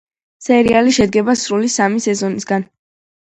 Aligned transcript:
სერიალი 0.45 0.93
შედგება 0.97 1.35
სრული 1.41 1.71
სამი 1.75 2.03
სეზონისგან. 2.09 2.65